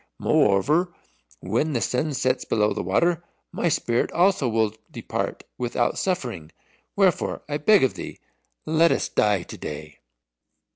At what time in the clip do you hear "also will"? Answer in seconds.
4.11-4.73